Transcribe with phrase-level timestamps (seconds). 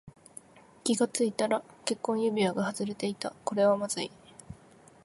[0.83, 3.35] 気がついたら結婚指輪が外れていた。
[3.45, 4.11] これはまずい。